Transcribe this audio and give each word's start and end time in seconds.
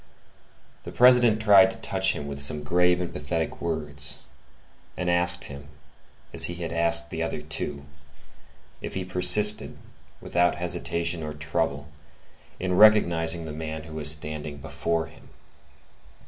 The 0.81 0.91
President 0.91 1.39
tried 1.43 1.69
to 1.69 1.77
touch 1.77 2.13
him 2.13 2.25
with 2.25 2.41
some 2.41 2.63
grave 2.63 3.01
and 3.01 3.13
pathetic 3.13 3.61
words, 3.61 4.23
and 4.97 5.11
asked 5.11 5.43
him, 5.43 5.67
as 6.33 6.45
he 6.45 6.55
had 6.55 6.73
asked 6.73 7.11
the 7.11 7.21
other 7.21 7.39
two, 7.39 7.83
if 8.81 8.95
he 8.95 9.05
persisted, 9.05 9.77
without 10.19 10.55
hesitation 10.55 11.21
or 11.21 11.33
trouble, 11.33 11.89
in 12.59 12.77
recognizing 12.77 13.45
the 13.45 13.53
man 13.53 13.83
who 13.83 13.93
was 13.93 14.09
standing 14.09 14.57
before 14.57 15.05
him. 15.05 15.29